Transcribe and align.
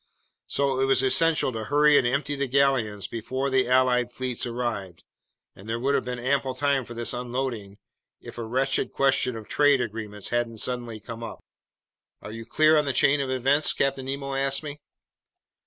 So 0.47 0.79
it 0.79 0.85
was 0.85 1.03
essential 1.03 1.51
to 1.51 1.65
hurry 1.65 1.95
and 1.95 2.07
empty 2.07 2.35
the 2.35 2.47
galleons 2.47 3.05
before 3.05 3.51
the 3.51 3.69
allied 3.69 4.11
fleets 4.11 4.47
arrived, 4.47 5.03
and 5.55 5.69
there 5.69 5.77
would 5.79 5.93
have 5.93 6.05
been 6.05 6.17
ample 6.17 6.55
time 6.55 6.85
for 6.85 6.95
this 6.95 7.13
unloading, 7.13 7.77
if 8.19 8.39
a 8.39 8.43
wretched 8.43 8.93
question 8.93 9.37
of 9.37 9.47
trade 9.47 9.79
agreements 9.79 10.29
hadn't 10.29 10.57
suddenly 10.57 10.99
come 10.99 11.23
up. 11.23 11.39
"Are 12.19 12.31
you 12.31 12.47
clear 12.47 12.79
on 12.79 12.85
the 12.85 12.93
chain 12.93 13.21
of 13.21 13.29
events?" 13.29 13.73
Captain 13.73 14.07
Nemo 14.07 14.33
asked 14.33 14.63
me. 14.63 14.79